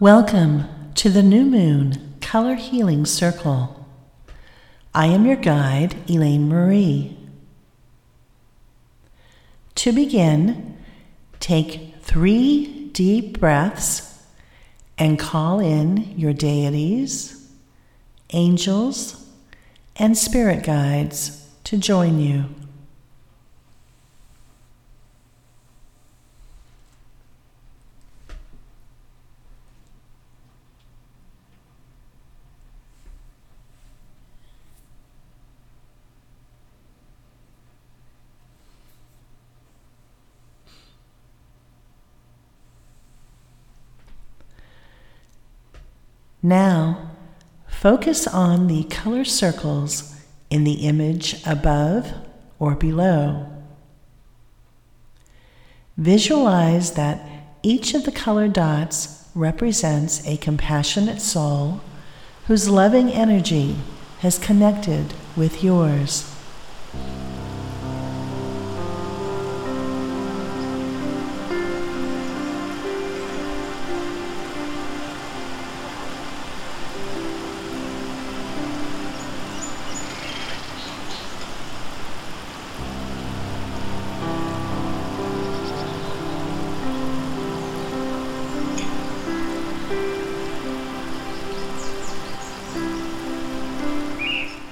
[0.00, 3.86] Welcome to the New Moon Color Healing Circle.
[4.94, 7.18] I am your guide, Elaine Marie.
[9.74, 10.78] To begin,
[11.38, 14.24] take three deep breaths
[14.96, 17.52] and call in your deities,
[18.32, 19.28] angels,
[19.96, 22.46] and spirit guides to join you.
[46.42, 47.10] Now,
[47.66, 50.16] focus on the color circles
[50.48, 52.12] in the image above
[52.58, 53.46] or below.
[55.96, 57.20] Visualize that
[57.62, 61.80] each of the color dots represents a compassionate soul
[62.46, 63.76] whose loving energy
[64.20, 66.29] has connected with yours.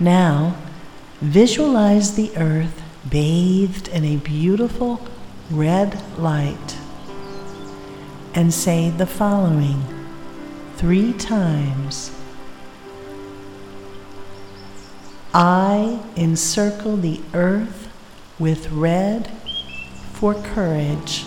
[0.00, 0.56] Now,
[1.20, 5.00] visualize the earth bathed in a beautiful
[5.50, 6.76] red light
[8.32, 9.82] and say the following
[10.76, 12.12] three times
[15.34, 17.88] I encircle the earth
[18.38, 19.28] with red
[20.12, 21.24] for courage.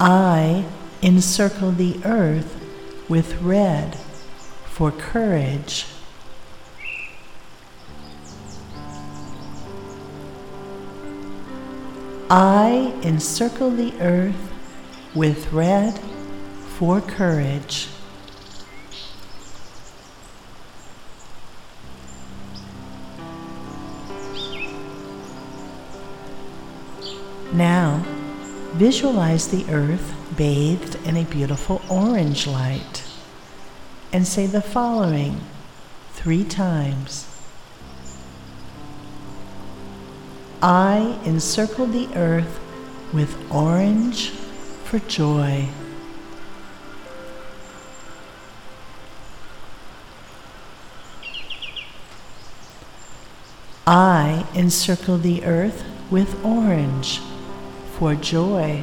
[0.00, 0.64] I
[1.02, 2.58] encircle the earth
[3.08, 3.96] with red
[4.66, 5.86] for courage.
[12.30, 14.52] I encircle the earth
[15.14, 15.98] with red
[16.78, 17.88] for courage.
[27.52, 28.02] Now,
[28.74, 33.04] visualize the earth bathed in a beautiful orange light
[34.12, 35.40] and say the following
[36.12, 37.28] three times.
[40.62, 42.60] I encircle the earth
[43.12, 45.68] with orange for joy.
[53.86, 57.20] I encircle the earth with orange
[58.02, 58.82] for joy.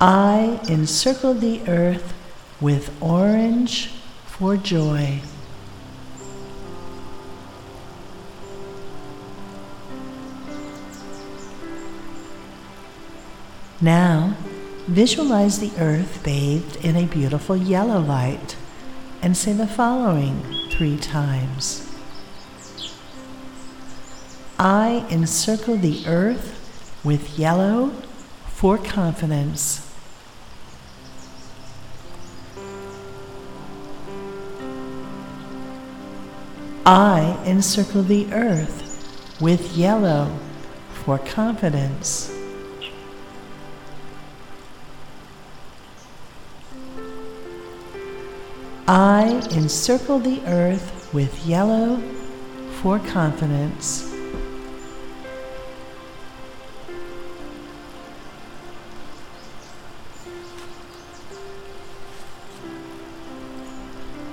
[0.00, 2.14] I encircle the earth
[2.60, 3.88] with orange
[4.26, 5.22] for joy.
[13.80, 14.36] Now,
[14.86, 18.54] visualize the earth bathed in a beautiful yellow light
[19.22, 21.84] and say the following three times.
[24.58, 27.90] I encircle the earth with yellow
[28.46, 29.84] for confidence.
[36.84, 40.36] I encircle the earth with yellow
[41.04, 42.37] for confidence.
[48.88, 52.02] I encircle the earth with yellow
[52.80, 54.04] for confidence.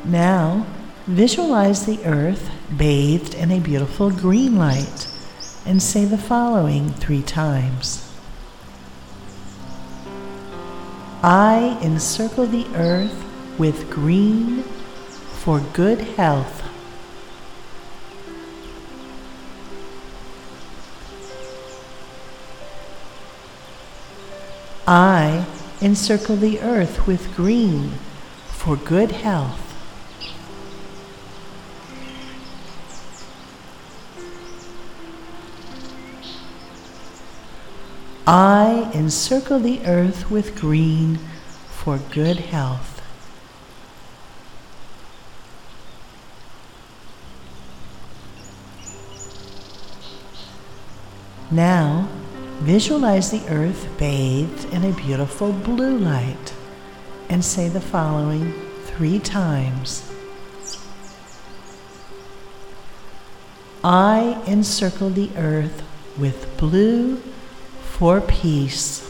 [0.06, 0.66] Now,
[1.08, 5.08] Visualize the earth bathed in a beautiful green light
[5.64, 8.12] and say the following three times.
[11.22, 13.25] I encircle the earth
[13.58, 16.62] with green for good health.
[24.88, 25.46] I
[25.82, 27.92] encircle the earth with green
[28.48, 29.62] for good health.
[38.28, 41.20] I encircle the earth with green
[41.70, 42.95] for good health.
[51.52, 52.10] Now,
[52.62, 56.54] visualize the earth bathed in a beautiful blue light
[57.30, 58.54] and say the following
[58.86, 60.12] three times.
[63.84, 65.84] I encircle the earth
[66.18, 67.18] with blue
[67.84, 69.08] for peace.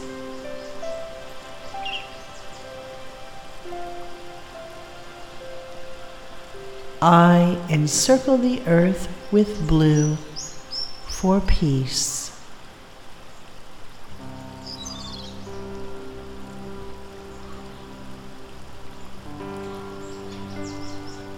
[7.00, 10.16] I encircle the earth with blue
[11.06, 12.25] for peace.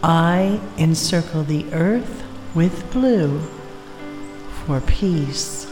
[0.02, 2.22] I encircle the earth
[2.54, 3.40] with blue
[4.64, 5.66] for peace.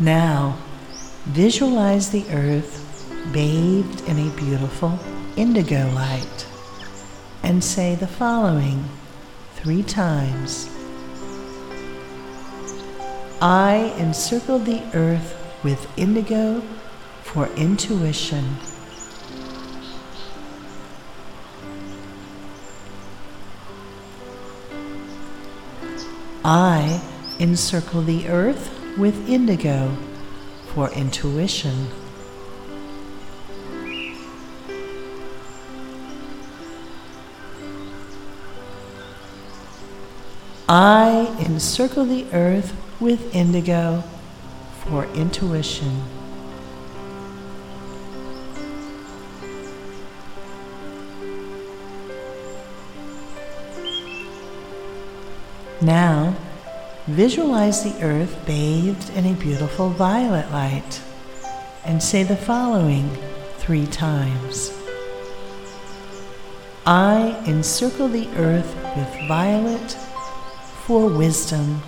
[0.00, 0.58] Now,
[1.26, 2.80] visualize the earth
[3.32, 4.98] bathed in a beautiful
[5.36, 6.46] indigo light
[7.44, 8.84] and say the following
[9.54, 10.68] three times.
[13.40, 16.60] I encircle the earth with indigo
[17.22, 18.56] for intuition.
[26.44, 27.00] I
[27.38, 29.96] encircle the earth with indigo
[30.74, 31.88] for intuition.
[40.68, 44.02] I encircle the earth with indigo
[44.88, 46.02] for intuition.
[55.80, 56.36] Now,
[57.08, 61.02] visualize the earth bathed in a beautiful violet light
[61.84, 63.10] and say the following
[63.58, 64.72] three times.
[66.86, 69.92] I encircle the earth with violet
[70.86, 71.82] for wisdom.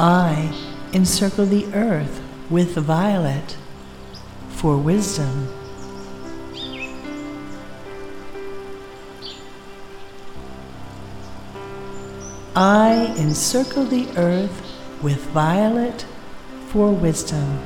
[0.00, 0.54] I
[0.92, 3.56] encircle the earth with violet
[4.48, 5.52] for wisdom.
[12.54, 14.62] I encircle the earth
[15.02, 16.06] with violet
[16.68, 17.58] for wisdom.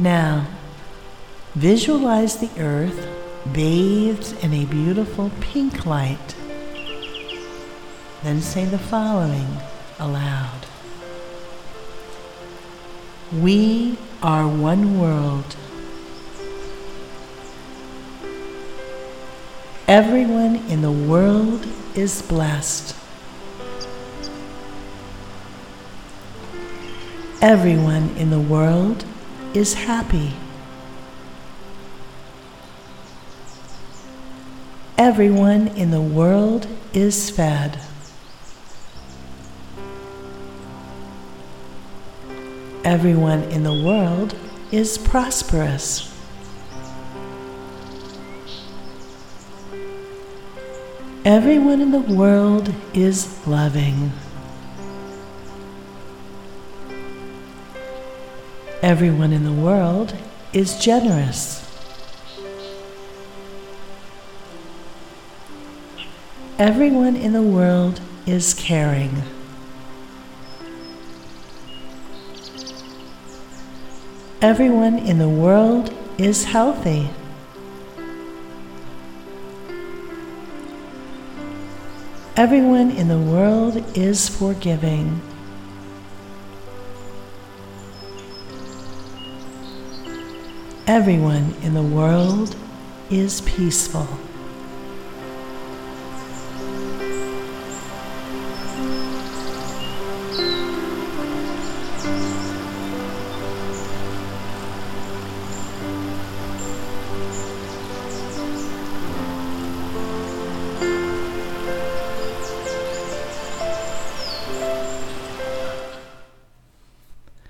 [0.00, 0.48] Now,
[1.54, 3.19] visualize the earth
[3.52, 6.34] bathed in a beautiful pink light.
[8.22, 9.48] Then say the following
[9.98, 10.66] aloud
[13.32, 15.56] We are one world.
[19.88, 22.94] Everyone in the world is blessed.
[27.42, 29.04] Everyone in the world
[29.54, 30.34] is happy.
[35.00, 37.80] Everyone in the world is fed.
[42.84, 44.36] Everyone in the world
[44.70, 46.14] is prosperous.
[51.24, 54.12] Everyone in the world is loving.
[58.82, 60.14] Everyone in the world
[60.52, 61.69] is generous.
[66.60, 69.22] Everyone in the world is caring.
[74.42, 77.08] Everyone in the world is healthy.
[82.36, 85.22] Everyone in the world is forgiving.
[90.86, 92.54] Everyone in the world
[93.08, 94.06] is peaceful.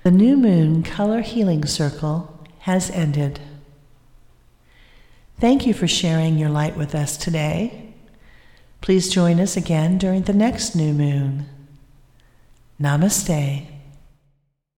[0.03, 3.39] The new moon color healing circle has ended.
[5.39, 7.93] Thank you for sharing your light with us today.
[8.81, 11.45] Please join us again during the next new moon.
[12.79, 13.70] Namaste.